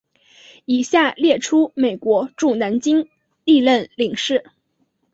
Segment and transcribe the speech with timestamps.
[0.65, 3.07] 以下列出美国驻南京
[3.43, 4.45] 历任领事。